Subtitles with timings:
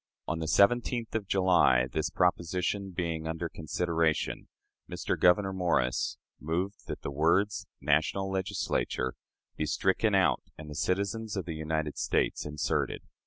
[0.27, 4.47] On the 17th of July, this proposition being under consideration,
[4.89, 5.15] Mr.
[5.15, 9.13] Gouverneur Morris moved that the words "national Legislature"
[9.57, 13.03] be stricken out, and "citizens of the United States" inserted.